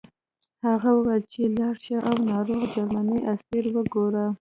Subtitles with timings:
[0.67, 4.25] هغه وویل چې لاړ شه او ناروغ جرمنی اسیر وګوره